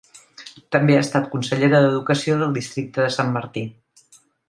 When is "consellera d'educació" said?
1.35-2.41